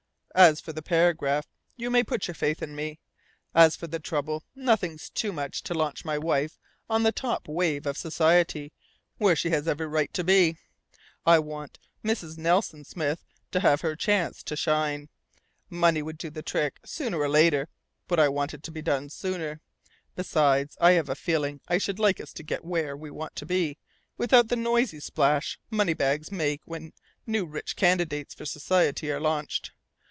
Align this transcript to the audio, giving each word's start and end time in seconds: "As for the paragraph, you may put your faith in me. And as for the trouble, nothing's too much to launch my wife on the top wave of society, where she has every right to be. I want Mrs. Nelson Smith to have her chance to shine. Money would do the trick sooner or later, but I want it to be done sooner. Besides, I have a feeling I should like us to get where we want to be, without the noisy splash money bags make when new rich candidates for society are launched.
"As 0.33 0.61
for 0.61 0.71
the 0.71 0.81
paragraph, 0.81 1.45
you 1.75 1.89
may 1.91 2.05
put 2.05 2.25
your 2.29 2.33
faith 2.35 2.63
in 2.63 2.73
me. 2.73 3.01
And 3.53 3.65
as 3.65 3.75
for 3.75 3.87
the 3.87 3.99
trouble, 3.99 4.43
nothing's 4.55 5.09
too 5.09 5.33
much 5.33 5.61
to 5.63 5.73
launch 5.73 6.05
my 6.05 6.17
wife 6.17 6.57
on 6.89 7.03
the 7.03 7.11
top 7.11 7.49
wave 7.49 7.85
of 7.85 7.97
society, 7.97 8.71
where 9.17 9.35
she 9.35 9.49
has 9.49 9.67
every 9.67 9.87
right 9.87 10.11
to 10.13 10.23
be. 10.23 10.55
I 11.25 11.39
want 11.39 11.79
Mrs. 12.01 12.37
Nelson 12.37 12.85
Smith 12.85 13.25
to 13.51 13.59
have 13.59 13.81
her 13.81 13.93
chance 13.97 14.41
to 14.43 14.55
shine. 14.55 15.09
Money 15.69 16.01
would 16.01 16.17
do 16.17 16.29
the 16.29 16.41
trick 16.41 16.79
sooner 16.85 17.19
or 17.19 17.27
later, 17.27 17.67
but 18.07 18.17
I 18.17 18.29
want 18.29 18.53
it 18.53 18.63
to 18.63 18.71
be 18.71 18.81
done 18.81 19.09
sooner. 19.09 19.59
Besides, 20.15 20.77
I 20.79 20.91
have 20.91 21.09
a 21.09 21.13
feeling 21.13 21.59
I 21.67 21.77
should 21.77 21.99
like 21.99 22.21
us 22.21 22.31
to 22.35 22.41
get 22.43 22.63
where 22.63 22.95
we 22.95 23.11
want 23.11 23.35
to 23.35 23.45
be, 23.45 23.77
without 24.17 24.47
the 24.47 24.55
noisy 24.55 25.01
splash 25.01 25.59
money 25.69 25.93
bags 25.93 26.31
make 26.31 26.61
when 26.63 26.93
new 27.27 27.45
rich 27.45 27.75
candidates 27.75 28.33
for 28.33 28.45
society 28.45 29.11
are 29.11 29.19
launched. 29.19 29.71